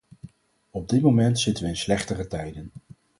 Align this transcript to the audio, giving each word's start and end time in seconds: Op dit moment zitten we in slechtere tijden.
Op 0.69 0.89
dit 0.89 1.01
moment 1.01 1.39
zitten 1.39 1.63
we 1.63 1.69
in 1.69 1.77
slechtere 1.77 2.27
tijden. 2.27 2.69